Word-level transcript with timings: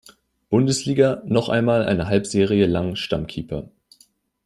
Bundesliga 0.49 1.21
noch 1.27 1.47
einmal 1.49 1.85
eine 1.85 2.07
Halbserie 2.07 2.65
lang 2.65 2.95
Stammkeeper. 2.95 3.69